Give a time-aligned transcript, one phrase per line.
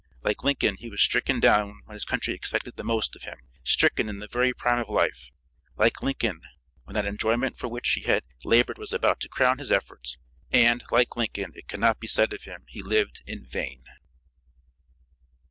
[0.23, 4.09] Like Lincoln, he was stricken down when his country expected the most of him, stricken
[4.09, 5.29] in the very prime of life.
[5.75, 6.41] Like Lincoln,
[6.85, 10.17] when that enjoyment for which he had labored was about to crown his efforts;
[10.51, 13.83] and like Lincoln, it could not be said of him he lived in vain.